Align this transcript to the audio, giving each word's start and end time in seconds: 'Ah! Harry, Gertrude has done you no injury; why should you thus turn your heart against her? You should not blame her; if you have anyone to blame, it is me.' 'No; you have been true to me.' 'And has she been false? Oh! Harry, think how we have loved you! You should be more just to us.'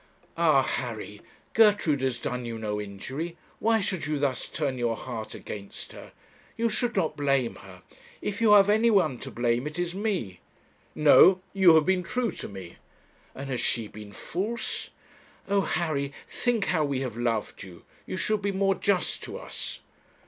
'Ah! 0.35 0.63
Harry, 0.63 1.21
Gertrude 1.53 2.01
has 2.01 2.17
done 2.19 2.43
you 2.43 2.57
no 2.57 2.81
injury; 2.81 3.37
why 3.59 3.79
should 3.79 4.07
you 4.07 4.17
thus 4.17 4.47
turn 4.47 4.79
your 4.79 4.95
heart 4.95 5.35
against 5.35 5.91
her? 5.91 6.11
You 6.57 6.69
should 6.69 6.95
not 6.95 7.15
blame 7.15 7.53
her; 7.57 7.83
if 8.19 8.41
you 8.41 8.53
have 8.53 8.67
anyone 8.67 9.19
to 9.19 9.29
blame, 9.29 9.67
it 9.67 9.77
is 9.77 9.93
me.' 9.93 10.39
'No; 10.95 11.39
you 11.53 11.75
have 11.75 11.85
been 11.85 12.01
true 12.01 12.31
to 12.31 12.47
me.' 12.47 12.77
'And 13.35 13.51
has 13.51 13.61
she 13.61 13.87
been 13.87 14.11
false? 14.11 14.89
Oh! 15.47 15.61
Harry, 15.61 16.13
think 16.27 16.65
how 16.65 16.83
we 16.83 17.01
have 17.01 17.15
loved 17.15 17.61
you! 17.61 17.83
You 18.07 18.17
should 18.17 18.41
be 18.41 18.51
more 18.51 18.73
just 18.73 19.21
to 19.25 19.37
us.' 19.37 19.81